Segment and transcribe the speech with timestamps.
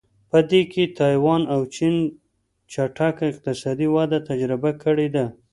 [0.31, 1.95] په دې کې تایوان او چین
[2.71, 5.25] چټکه اقتصادي وده تجربه کړې ده.